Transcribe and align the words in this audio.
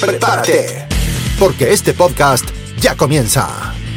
Prepárate, 0.00 0.86
porque 1.38 1.72
este 1.72 1.94
podcast 1.94 2.44
ya 2.78 2.96
comienza. 2.96 3.48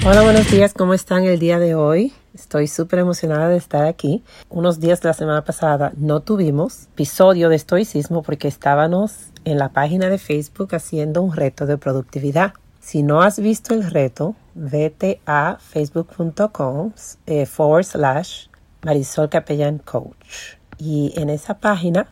Hola, 0.05 0.21
buenos 0.21 0.49
días, 0.49 0.73
¿cómo 0.73 0.93
están 0.93 1.25
el 1.25 1.39
día 1.39 1.59
de 1.59 1.75
hoy? 1.75 2.13
Estoy 2.33 2.67
súper 2.67 2.99
emocionada 2.99 3.49
de 3.49 3.57
estar 3.57 3.85
aquí. 3.85 4.23
Unos 4.49 4.79
días 4.79 5.03
la 5.03 5.13
semana 5.13 5.43
pasada 5.43 5.91
no 5.97 6.21
tuvimos 6.21 6.83
episodio 6.93 7.49
de 7.49 7.57
estoicismo 7.57 8.23
porque 8.23 8.47
estábamos 8.47 9.31
en 9.43 9.57
la 9.57 9.69
página 9.69 10.09
de 10.09 10.17
Facebook 10.17 10.73
haciendo 10.73 11.21
un 11.21 11.35
reto 11.35 11.65
de 11.65 11.77
productividad. 11.77 12.53
Si 12.79 13.03
no 13.03 13.21
has 13.21 13.39
visto 13.39 13.73
el 13.73 13.89
reto, 13.89 14.35
vete 14.55 15.19
a 15.25 15.57
facebook.com 15.59 16.93
eh, 17.25 17.45
forward 17.45 17.83
slash 17.83 18.47
Marisol 18.83 19.29
Capellán 19.29 19.79
Coach. 19.79 20.55
Y 20.77 21.13
en 21.17 21.29
esa 21.29 21.59
página 21.59 22.07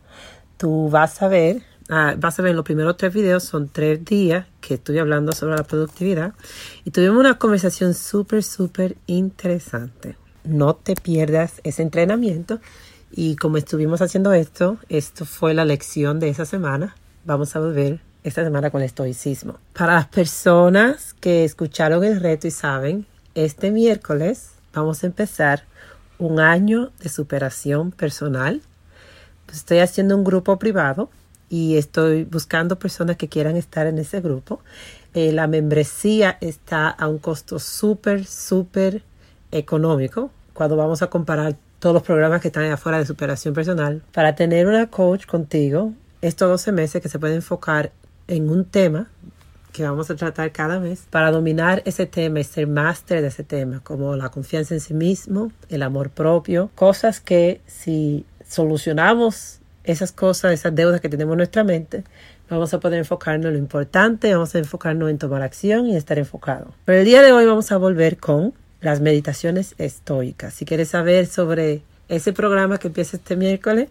tú 0.58 0.90
vas 0.90 1.22
a 1.22 1.28
ver 1.28 1.62
Ah, 1.90 2.14
vas 2.18 2.38
a 2.38 2.42
ver 2.42 2.54
los 2.54 2.66
primeros 2.66 2.98
tres 2.98 3.14
videos, 3.14 3.44
son 3.44 3.68
tres 3.68 4.04
días 4.04 4.46
que 4.60 4.74
estoy 4.74 4.98
hablando 4.98 5.32
sobre 5.32 5.56
la 5.56 5.62
productividad 5.62 6.34
y 6.84 6.90
tuvimos 6.90 7.18
una 7.18 7.38
conversación 7.38 7.94
súper, 7.94 8.42
súper 8.42 8.96
interesante. 9.06 10.16
No 10.44 10.74
te 10.74 10.94
pierdas 10.96 11.62
ese 11.64 11.80
entrenamiento 11.80 12.60
y 13.10 13.36
como 13.36 13.56
estuvimos 13.56 14.02
haciendo 14.02 14.34
esto, 14.34 14.76
esto 14.90 15.24
fue 15.24 15.54
la 15.54 15.64
lección 15.64 16.20
de 16.20 16.28
esa 16.28 16.44
semana. 16.44 16.94
Vamos 17.24 17.56
a 17.56 17.60
volver 17.60 18.00
esta 18.22 18.44
semana 18.44 18.70
con 18.70 18.82
el 18.82 18.86
estoicismo. 18.86 19.58
Para 19.72 19.94
las 19.94 20.08
personas 20.08 21.14
que 21.14 21.44
escucharon 21.44 22.04
el 22.04 22.20
reto 22.20 22.46
y 22.46 22.50
saben, 22.50 23.06
este 23.34 23.70
miércoles 23.70 24.50
vamos 24.74 25.02
a 25.02 25.06
empezar 25.06 25.64
un 26.18 26.38
año 26.38 26.90
de 27.00 27.08
superación 27.08 27.92
personal. 27.92 28.60
Estoy 29.50 29.78
haciendo 29.78 30.16
un 30.16 30.24
grupo 30.24 30.58
privado 30.58 31.08
y 31.48 31.76
estoy 31.76 32.24
buscando 32.24 32.78
personas 32.78 33.16
que 33.16 33.28
quieran 33.28 33.56
estar 33.56 33.86
en 33.86 33.98
ese 33.98 34.20
grupo. 34.20 34.60
Eh, 35.14 35.32
la 35.32 35.46
membresía 35.46 36.38
está 36.40 36.88
a 36.88 37.08
un 37.08 37.18
costo 37.18 37.58
súper, 37.58 38.24
súper 38.26 39.02
económico 39.50 40.30
cuando 40.52 40.76
vamos 40.76 41.02
a 41.02 41.08
comparar 41.08 41.56
todos 41.78 41.94
los 41.94 42.02
programas 42.02 42.40
que 42.40 42.48
están 42.48 42.70
afuera 42.70 42.98
de 42.98 43.06
superación 43.06 43.54
personal. 43.54 44.02
Para 44.12 44.34
tener 44.34 44.66
una 44.66 44.88
coach 44.88 45.26
contigo, 45.26 45.92
estos 46.20 46.48
12 46.48 46.72
meses 46.72 47.02
que 47.02 47.08
se 47.08 47.18
puede 47.18 47.36
enfocar 47.36 47.92
en 48.26 48.50
un 48.50 48.64
tema 48.64 49.08
que 49.72 49.84
vamos 49.84 50.10
a 50.10 50.16
tratar 50.16 50.50
cada 50.50 50.80
mes 50.80 51.04
para 51.08 51.30
dominar 51.30 51.82
ese 51.84 52.06
tema 52.06 52.40
y 52.40 52.44
ser 52.44 52.66
máster 52.66 53.22
de 53.22 53.28
ese 53.28 53.44
tema, 53.44 53.80
como 53.80 54.16
la 54.16 54.28
confianza 54.28 54.74
en 54.74 54.80
sí 54.80 54.94
mismo, 54.94 55.52
el 55.68 55.82
amor 55.82 56.10
propio, 56.10 56.70
cosas 56.74 57.20
que 57.20 57.60
si 57.66 58.26
solucionamos 58.46 59.57
esas 59.88 60.12
cosas, 60.12 60.52
esas 60.52 60.74
deudas 60.74 61.00
que 61.00 61.08
tenemos 61.08 61.32
en 61.32 61.38
nuestra 61.38 61.64
mente, 61.64 62.04
vamos 62.50 62.72
a 62.74 62.80
poder 62.80 62.98
enfocarnos 62.98 63.46
en 63.46 63.54
lo 63.54 63.58
importante, 63.58 64.32
vamos 64.32 64.54
a 64.54 64.58
enfocarnos 64.58 65.08
en 65.10 65.18
tomar 65.18 65.42
acción 65.42 65.86
y 65.86 65.96
estar 65.96 66.18
enfocado. 66.18 66.74
Pero 66.84 66.98
el 66.98 67.04
día 67.06 67.22
de 67.22 67.32
hoy 67.32 67.46
vamos 67.46 67.72
a 67.72 67.78
volver 67.78 68.18
con 68.18 68.52
las 68.80 69.00
meditaciones 69.00 69.74
estoicas. 69.78 70.52
Si 70.52 70.66
quieres 70.66 70.90
saber 70.90 71.26
sobre 71.26 71.82
ese 72.08 72.32
programa 72.34 72.78
que 72.78 72.88
empieza 72.88 73.16
este 73.16 73.34
miércoles, 73.34 73.88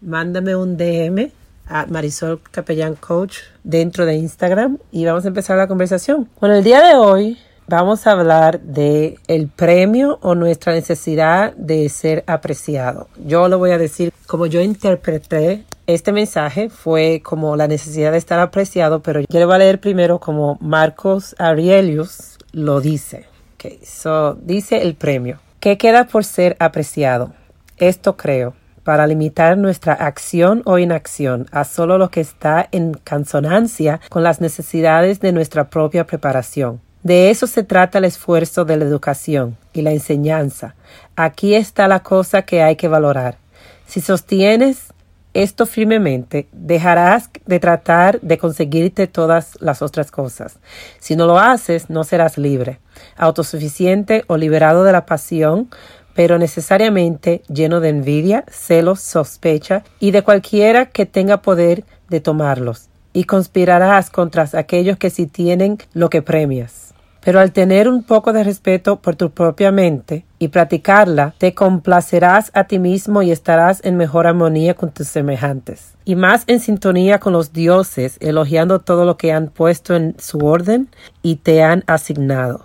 mándame 0.00 0.56
un 0.56 0.78
DM 0.78 1.30
a 1.68 1.84
Marisol 1.86 2.40
Capellán 2.50 2.94
Coach 2.94 3.38
dentro 3.62 4.06
de 4.06 4.14
Instagram 4.14 4.78
y 4.90 5.04
vamos 5.04 5.26
a 5.26 5.28
empezar 5.28 5.58
la 5.58 5.66
conversación. 5.66 6.28
Bueno, 6.40 6.56
el 6.56 6.64
día 6.64 6.82
de 6.82 6.94
hoy 6.94 7.38
vamos 7.68 8.06
a 8.06 8.12
hablar 8.12 8.60
de 8.60 9.18
el 9.28 9.48
premio 9.48 10.18
o 10.22 10.34
nuestra 10.34 10.72
necesidad 10.72 11.54
de 11.54 11.88
ser 11.88 12.24
apreciado. 12.26 13.08
Yo 13.24 13.48
lo 13.48 13.58
voy 13.58 13.70
a 13.70 13.78
decir 13.78 14.12
como 14.26 14.46
yo 14.46 14.60
interpreté 14.60 15.64
este 15.86 16.10
mensaje 16.10 16.68
fue 16.68 17.22
como 17.22 17.54
la 17.54 17.68
necesidad 17.68 18.10
de 18.10 18.18
estar 18.18 18.40
apreciado, 18.40 19.02
pero 19.02 19.20
yo 19.20 19.38
le 19.38 19.44
voy 19.44 19.54
a 19.54 19.58
leer 19.58 19.80
primero 19.80 20.18
como 20.18 20.58
Marcos 20.60 21.36
Aurelius 21.38 22.38
lo 22.50 22.80
dice. 22.80 23.26
Okay, 23.54 23.78
so 23.84 24.34
dice 24.34 24.82
el 24.82 24.96
premio. 24.96 25.38
¿Qué 25.60 25.78
queda 25.78 26.08
por 26.08 26.24
ser 26.24 26.56
apreciado? 26.58 27.34
Esto 27.76 28.16
creo 28.16 28.54
para 28.82 29.06
limitar 29.06 29.58
nuestra 29.58 29.94
acción 29.94 30.62
o 30.64 30.78
inacción 30.78 31.46
a 31.50 31.64
solo 31.64 31.98
lo 31.98 32.10
que 32.10 32.20
está 32.20 32.68
en 32.70 32.94
consonancia 32.94 34.00
con 34.08 34.22
las 34.22 34.40
necesidades 34.40 35.20
de 35.20 35.32
nuestra 35.32 35.70
propia 35.70 36.06
preparación. 36.06 36.80
De 37.06 37.30
eso 37.30 37.46
se 37.46 37.62
trata 37.62 37.98
el 37.98 38.04
esfuerzo 38.04 38.64
de 38.64 38.76
la 38.76 38.84
educación 38.84 39.56
y 39.72 39.82
la 39.82 39.92
enseñanza. 39.92 40.74
Aquí 41.14 41.54
está 41.54 41.86
la 41.86 42.00
cosa 42.02 42.42
que 42.42 42.64
hay 42.64 42.74
que 42.74 42.88
valorar. 42.88 43.38
Si 43.86 44.00
sostienes 44.00 44.92
esto 45.32 45.66
firmemente, 45.66 46.48
dejarás 46.50 47.30
de 47.46 47.60
tratar 47.60 48.20
de 48.22 48.38
conseguirte 48.38 49.06
todas 49.06 49.56
las 49.60 49.82
otras 49.82 50.10
cosas. 50.10 50.58
Si 50.98 51.14
no 51.14 51.28
lo 51.28 51.38
haces, 51.38 51.90
no 51.90 52.02
serás 52.02 52.38
libre, 52.38 52.80
autosuficiente 53.16 54.24
o 54.26 54.36
liberado 54.36 54.82
de 54.82 54.90
la 54.90 55.06
pasión, 55.06 55.70
pero 56.12 56.38
necesariamente 56.38 57.42
lleno 57.46 57.78
de 57.78 57.90
envidia, 57.90 58.44
celos, 58.50 59.00
sospecha 59.00 59.84
y 60.00 60.10
de 60.10 60.22
cualquiera 60.22 60.86
que 60.86 61.06
tenga 61.06 61.40
poder 61.40 61.84
de 62.08 62.18
tomarlos, 62.18 62.88
y 63.12 63.22
conspirarás 63.22 64.10
contra 64.10 64.48
aquellos 64.54 64.96
que 64.96 65.10
sí 65.10 65.28
tienen 65.28 65.78
lo 65.92 66.10
que 66.10 66.20
premias. 66.20 66.95
Pero 67.26 67.40
al 67.40 67.50
tener 67.50 67.88
un 67.88 68.04
poco 68.04 68.32
de 68.32 68.44
respeto 68.44 69.00
por 69.00 69.16
tu 69.16 69.32
propia 69.32 69.72
mente 69.72 70.24
y 70.38 70.46
practicarla, 70.46 71.34
te 71.38 71.54
complacerás 71.54 72.52
a 72.54 72.68
ti 72.68 72.78
mismo 72.78 73.20
y 73.20 73.32
estarás 73.32 73.84
en 73.84 73.96
mejor 73.96 74.28
armonía 74.28 74.74
con 74.74 74.92
tus 74.92 75.08
semejantes. 75.08 75.94
Y 76.04 76.14
más 76.14 76.44
en 76.46 76.60
sintonía 76.60 77.18
con 77.18 77.32
los 77.32 77.52
dioses, 77.52 78.16
elogiando 78.20 78.78
todo 78.78 79.04
lo 79.04 79.16
que 79.16 79.32
han 79.32 79.48
puesto 79.48 79.96
en 79.96 80.14
su 80.20 80.38
orden 80.38 80.88
y 81.20 81.34
te 81.34 81.64
han 81.64 81.82
asignado. 81.88 82.64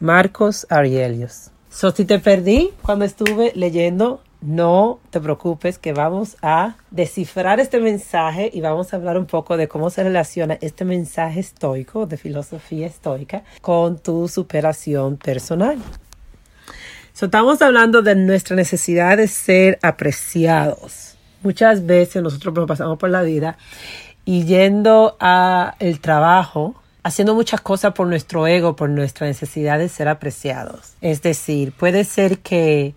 Marcos 0.00 0.66
Arielios. 0.70 1.52
So, 1.70 1.92
si 1.92 2.04
te 2.04 2.18
perdí 2.18 2.70
cuando 2.82 3.04
estuve 3.04 3.52
leyendo 3.54 4.20
no 4.44 5.00
te 5.10 5.20
preocupes 5.20 5.78
que 5.78 5.92
vamos 5.92 6.36
a 6.42 6.76
descifrar 6.90 7.60
este 7.60 7.80
mensaje 7.80 8.50
y 8.52 8.60
vamos 8.60 8.92
a 8.92 8.96
hablar 8.96 9.16
un 9.16 9.26
poco 9.26 9.56
de 9.56 9.68
cómo 9.68 9.88
se 9.90 10.04
relaciona 10.04 10.58
este 10.60 10.84
mensaje 10.84 11.40
estoico, 11.40 12.06
de 12.06 12.18
filosofía 12.18 12.86
estoica, 12.86 13.42
con 13.62 13.98
tu 13.98 14.28
superación 14.28 15.16
personal. 15.16 15.78
estamos 17.18 17.62
hablando 17.62 18.02
de 18.02 18.14
nuestra 18.14 18.54
necesidad 18.54 19.16
de 19.16 19.28
ser 19.28 19.78
apreciados. 19.82 21.16
Muchas 21.42 21.86
veces 21.86 22.22
nosotros 22.22 22.54
nos 22.54 22.68
pasamos 22.68 22.98
por 22.98 23.10
la 23.10 23.22
vida 23.22 23.56
y 24.26 24.44
yendo 24.44 25.16
a 25.20 25.74
el 25.78 26.00
trabajo, 26.00 26.74
haciendo 27.02 27.34
muchas 27.34 27.62
cosas 27.62 27.94
por 27.94 28.06
nuestro 28.06 28.46
ego, 28.46 28.76
por 28.76 28.90
nuestra 28.90 29.26
necesidad 29.26 29.78
de 29.78 29.88
ser 29.88 30.08
apreciados. 30.08 30.94
Es 31.00 31.22
decir, 31.22 31.72
puede 31.72 32.04
ser 32.04 32.38
que 32.38 32.94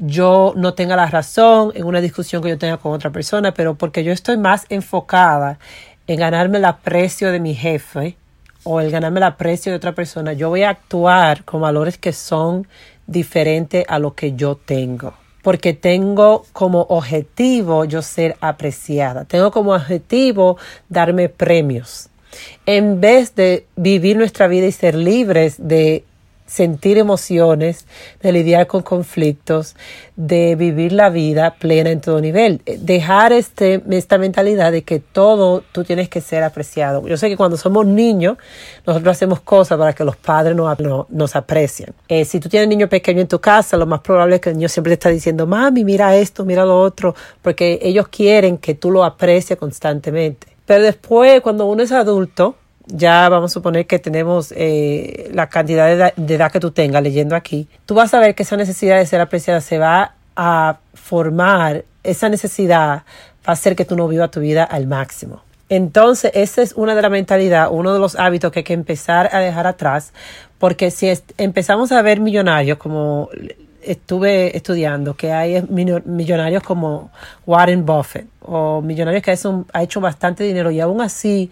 yo 0.00 0.54
no 0.56 0.74
tenga 0.74 0.96
la 0.96 1.06
razón 1.06 1.72
en 1.74 1.84
una 1.84 2.00
discusión 2.00 2.42
que 2.42 2.48
yo 2.48 2.58
tenga 2.58 2.78
con 2.78 2.92
otra 2.92 3.10
persona, 3.10 3.52
pero 3.52 3.74
porque 3.74 4.02
yo 4.02 4.12
estoy 4.12 4.38
más 4.38 4.64
enfocada 4.70 5.58
en 6.06 6.18
ganarme 6.18 6.58
el 6.58 6.64
aprecio 6.64 7.30
de 7.30 7.38
mi 7.38 7.54
jefe 7.54 8.16
o 8.64 8.80
el 8.80 8.90
ganarme 8.90 9.20
el 9.20 9.24
aprecio 9.24 9.70
de 9.70 9.76
otra 9.76 9.94
persona, 9.94 10.32
yo 10.32 10.48
voy 10.48 10.62
a 10.62 10.70
actuar 10.70 11.44
con 11.44 11.60
valores 11.60 11.98
que 11.98 12.12
son 12.12 12.66
diferentes 13.06 13.84
a 13.88 13.98
lo 13.98 14.14
que 14.14 14.32
yo 14.32 14.56
tengo. 14.56 15.14
Porque 15.42 15.72
tengo 15.72 16.44
como 16.52 16.82
objetivo 16.82 17.84
yo 17.84 18.02
ser 18.02 18.36
apreciada. 18.40 19.24
Tengo 19.24 19.50
como 19.50 19.72
objetivo 19.72 20.58
darme 20.88 21.28
premios. 21.28 22.08
En 22.66 23.00
vez 23.00 23.34
de 23.34 23.66
vivir 23.76 24.16
nuestra 24.16 24.48
vida 24.48 24.66
y 24.66 24.72
ser 24.72 24.94
libres 24.94 25.56
de 25.58 26.04
sentir 26.50 26.98
emociones, 26.98 27.86
de 28.20 28.32
lidiar 28.32 28.66
con 28.66 28.82
conflictos, 28.82 29.76
de 30.16 30.56
vivir 30.56 30.92
la 30.92 31.08
vida 31.08 31.54
plena 31.54 31.90
en 31.90 32.00
todo 32.00 32.20
nivel. 32.20 32.60
Dejar 32.64 33.32
este, 33.32 33.80
esta 33.90 34.18
mentalidad 34.18 34.72
de 34.72 34.82
que 34.82 34.98
todo 34.98 35.62
tú 35.70 35.84
tienes 35.84 36.08
que 36.08 36.20
ser 36.20 36.42
apreciado. 36.42 37.06
Yo 37.06 37.16
sé 37.16 37.28
que 37.28 37.36
cuando 37.36 37.56
somos 37.56 37.86
niños, 37.86 38.36
nosotros 38.84 39.12
hacemos 39.12 39.40
cosas 39.40 39.78
para 39.78 39.92
que 39.92 40.02
los 40.02 40.16
padres 40.16 40.56
nos, 40.56 40.76
nos 41.08 41.36
aprecien. 41.36 41.94
Eh, 42.08 42.24
si 42.24 42.40
tú 42.40 42.48
tienes 42.48 42.66
un 42.66 42.70
niño 42.70 42.88
pequeño 42.88 43.20
en 43.20 43.28
tu 43.28 43.40
casa, 43.40 43.76
lo 43.76 43.86
más 43.86 44.00
probable 44.00 44.34
es 44.34 44.40
que 44.40 44.50
el 44.50 44.56
niño 44.56 44.68
siempre 44.68 44.90
te 44.90 44.94
está 44.94 45.08
diciendo, 45.10 45.46
mami, 45.46 45.84
mira 45.84 46.16
esto, 46.16 46.44
mira 46.44 46.64
lo 46.64 46.80
otro, 46.80 47.14
porque 47.42 47.78
ellos 47.80 48.08
quieren 48.08 48.58
que 48.58 48.74
tú 48.74 48.90
lo 48.90 49.04
aprecies 49.04 49.56
constantemente. 49.56 50.48
Pero 50.66 50.82
después, 50.82 51.40
cuando 51.42 51.66
uno 51.66 51.84
es 51.84 51.92
adulto, 51.92 52.56
ya 52.86 53.28
vamos 53.28 53.52
a 53.52 53.54
suponer 53.54 53.86
que 53.86 53.98
tenemos 53.98 54.52
eh, 54.56 55.30
la 55.32 55.48
cantidad 55.48 56.12
de 56.16 56.34
edad, 56.34 56.52
que 56.52 56.60
tú 56.60 56.70
tengas 56.70 57.02
leyendo 57.02 57.36
aquí, 57.36 57.68
tú 57.86 57.94
vas 57.94 58.12
a 58.14 58.20
ver 58.20 58.34
que 58.34 58.42
esa 58.42 58.56
necesidad 58.56 58.98
de 58.98 59.06
ser 59.06 59.20
apreciada 59.20 59.60
se 59.60 59.78
va 59.78 60.14
a 60.36 60.78
formar, 60.94 61.84
esa 62.02 62.28
necesidad 62.28 62.88
va 62.88 63.04
a 63.46 63.52
hacer 63.52 63.76
que 63.76 63.84
tú 63.84 63.96
no 63.96 64.08
vivas 64.08 64.30
tu 64.30 64.40
vida 64.40 64.64
al 64.64 64.86
máximo. 64.86 65.42
Entonces, 65.68 66.32
esa 66.34 66.62
es 66.62 66.72
una 66.72 66.96
de 66.96 67.02
las 67.02 67.10
mentalidades, 67.12 67.70
uno 67.72 67.92
de 67.92 68.00
los 68.00 68.16
hábitos 68.16 68.50
que 68.50 68.60
hay 68.60 68.64
que 68.64 68.72
empezar 68.72 69.30
a 69.32 69.38
dejar 69.38 69.68
atrás, 69.68 70.12
porque 70.58 70.90
si 70.90 71.12
empezamos 71.38 71.92
a 71.92 72.02
ver 72.02 72.18
millonarios 72.18 72.76
como 72.78 73.28
estuve 73.82 74.56
estudiando 74.56 75.14
que 75.14 75.32
hay 75.32 75.62
millonarios 75.68 76.62
como 76.62 77.10
Warren 77.46 77.84
Buffett 77.84 78.26
o 78.42 78.80
millonarios 78.80 79.22
que 79.22 79.30
ha 79.72 79.82
hecho 79.82 80.00
bastante 80.00 80.44
dinero 80.44 80.70
y 80.70 80.80
aún 80.80 81.00
así 81.00 81.50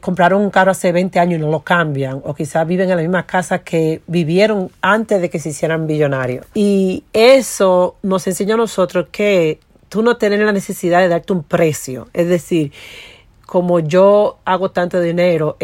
compraron 0.00 0.42
un 0.42 0.50
carro 0.50 0.70
hace 0.70 0.92
20 0.92 1.18
años 1.18 1.38
y 1.38 1.42
no 1.42 1.50
lo 1.50 1.60
cambian 1.60 2.20
o 2.24 2.34
quizás 2.34 2.66
viven 2.66 2.90
en 2.90 2.96
la 2.96 3.02
misma 3.02 3.26
casa 3.26 3.60
que 3.60 4.02
vivieron 4.06 4.70
antes 4.80 5.20
de 5.20 5.30
que 5.30 5.38
se 5.38 5.50
hicieran 5.50 5.86
millonarios. 5.86 6.46
Y 6.54 7.04
eso 7.12 7.96
nos 8.02 8.26
enseña 8.26 8.54
a 8.54 8.58
nosotros 8.58 9.08
que 9.10 9.60
tú 9.88 10.02
no 10.02 10.16
tienes 10.16 10.40
la 10.40 10.52
necesidad 10.52 11.00
de 11.00 11.08
darte 11.08 11.32
un 11.32 11.42
precio. 11.42 12.08
Es 12.12 12.28
decir, 12.28 12.72
como 13.46 13.80
yo 13.80 14.38
hago 14.44 14.70
tanto 14.70 15.00
dinero, 15.00 15.56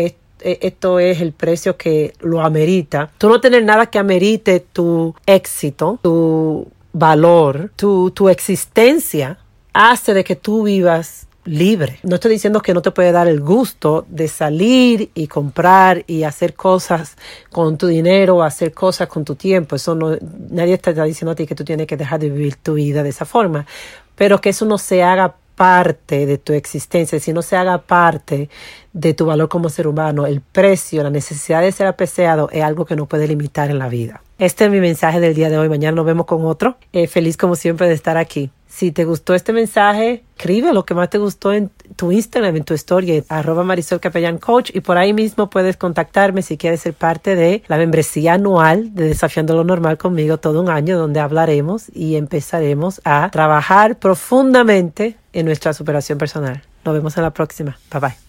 esto 0.43 0.99
es 0.99 1.20
el 1.20 1.32
precio 1.32 1.76
que 1.76 2.12
lo 2.20 2.43
amerita. 2.43 3.11
Tú 3.19 3.29
no 3.29 3.40
tienes 3.40 3.64
nada 3.64 3.87
que 3.87 3.99
amerite 3.99 4.61
tu 4.61 5.14
éxito, 5.26 5.99
tu 6.02 6.67
valor, 6.93 7.70
tu, 7.76 8.11
tu 8.11 8.29
existencia, 8.29 9.38
hace 9.73 10.14
de 10.14 10.25
que 10.25 10.37
tú 10.37 10.64
vivas 10.64 11.29
libre. 11.49 11.99
No 12.02 12.17
estoy 12.17 12.32
diciendo 12.32 12.61
que 12.61 12.75
no 12.75 12.82
te 12.82 12.90
puede 12.90 13.11
dar 13.11 13.26
el 13.26 13.40
gusto 13.40 14.05
de 14.08 14.29
salir 14.29 15.11
y 15.14 15.26
comprar 15.26 16.05
y 16.06 16.25
hacer 16.25 16.55
cosas 16.55 17.17
con 17.50 17.79
tu 17.79 17.87
dinero 17.87 18.43
hacer 18.43 18.73
cosas 18.73 19.08
con 19.08 19.25
tu 19.25 19.34
tiempo. 19.34 19.76
Eso 19.76 19.94
no, 19.94 20.17
nadie 20.50 20.75
está 20.75 20.93
diciendo 21.05 21.32
a 21.32 21.34
ti 21.34 21.46
que 21.46 21.55
tú 21.55 21.64
tienes 21.64 21.87
que 21.87 21.96
dejar 21.96 22.20
de 22.20 22.29
vivir 22.29 22.56
tu 22.56 22.75
vida 22.75 23.02
de 23.02 23.08
esa 23.08 23.25
forma. 23.25 23.67
Pero 24.14 24.41
que 24.41 24.50
eso 24.50 24.67
no 24.67 24.79
se 24.79 25.02
haga 25.02 25.37
parte 25.58 26.25
de 26.25 26.38
tu 26.38 26.52
existencia, 26.52 27.19
si 27.19 27.32
no 27.32 27.43
se 27.43 27.56
haga 27.56 27.78
parte 27.78 28.49
de 28.93 29.12
tu 29.12 29.26
valor 29.26 29.49
como 29.49 29.69
ser 29.69 29.88
humano, 29.88 30.25
el 30.25 30.40
precio, 30.40 31.02
la 31.02 31.10
necesidad 31.10 31.62
de 31.62 31.72
ser 31.72 31.88
apreciado 31.88 32.49
es 32.52 32.62
algo 32.62 32.84
que 32.84 32.94
no 32.94 33.06
puede 33.06 33.26
limitar 33.26 33.69
en 33.69 33.81
la 33.81 33.88
vida. 33.88 34.22
Este 34.38 34.67
es 34.67 34.70
mi 34.70 34.81
mensaje 34.81 35.19
del 35.19 35.35
día 35.35 35.50
de 35.50 35.58
hoy. 35.58 35.69
Mañana 35.69 35.96
nos 35.96 36.06
vemos 36.06 36.26
con 36.26 36.44
otro. 36.44 36.76
Eh, 36.93 37.08
feliz 37.08 37.37
como 37.37 37.56
siempre 37.56 37.88
de 37.88 37.94
estar 37.94 38.17
aquí. 38.17 38.50
Si 38.69 38.93
te 38.93 39.05
gustó 39.05 39.35
este 39.35 39.52
mensaje, 39.52 40.23
escribe 40.37 40.73
lo 40.73 40.85
que 40.85 40.94
más 40.94 41.11
te 41.11 41.19
gustó 41.19 41.52
en 41.52 41.70
tu 41.96 42.12
Instagram, 42.12 42.55
en 42.55 42.64
tu 42.64 42.75
story, 42.75 43.25
arroba 43.29 43.64
Marisol 43.64 43.99
Capellán 43.99 44.38
Coach, 44.38 44.70
y 44.73 44.81
por 44.81 44.99
ahí 44.99 45.12
mismo 45.12 45.50
puedes 45.50 45.76
contactarme 45.76 46.43
si 46.43 46.56
quieres 46.56 46.82
ser 46.82 46.94
parte 46.94 47.35
de 47.35 47.64
la 47.67 47.79
membresía 47.79 48.35
anual 48.35 48.94
de 48.94 49.08
Desafiando 49.08 49.56
lo 49.56 49.64
Normal 49.64 49.99
conmigo 49.99 50.38
todo 50.38 50.61
un 50.61 50.69
año, 50.69 50.96
donde 50.96 51.19
hablaremos 51.19 51.87
y 51.93 52.14
empezaremos 52.14 53.00
a 53.05 53.31
trabajar 53.32 53.99
profundamente 53.99 55.17
en 55.32 55.46
nuestra 55.46 55.73
superación 55.73 56.19
personal. 56.19 56.62
Nos 56.84 56.94
vemos 56.94 57.17
en 57.17 57.25
la 57.25 57.31
próxima. 57.31 57.76
Bye 57.91 58.00
bye. 58.00 58.27